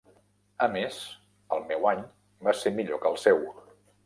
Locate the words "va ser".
2.49-2.73